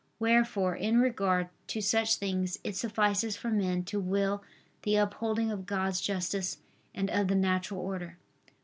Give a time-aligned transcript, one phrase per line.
[0.17, 4.41] Wherefore in regard to such things it suffices for man to will
[4.81, 6.57] the upholding of God's justice
[6.95, 8.17] and of the natural order.